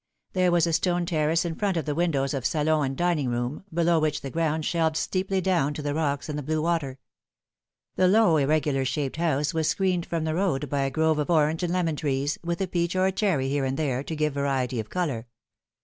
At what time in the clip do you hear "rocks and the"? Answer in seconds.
5.93-6.41